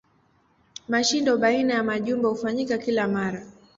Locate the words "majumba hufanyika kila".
1.83-3.07